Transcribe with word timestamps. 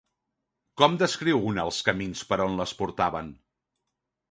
Com 0.81 0.95
descriu 1.01 1.43
una 1.51 1.67
els 1.69 1.83
camins 1.91 2.25
per 2.33 2.41
on 2.49 2.59
les 2.63 2.75
portaven? 2.83 3.33